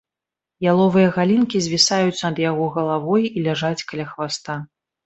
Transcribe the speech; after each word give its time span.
Яловыя 0.71 1.09
галінкі 1.17 1.57
звісаюць 1.67 2.17
над 2.25 2.35
яго 2.49 2.65
галавой 2.79 3.23
і 3.37 3.49
ляжаць 3.49 3.81
каля 3.95 4.13
хваста. 4.15 4.63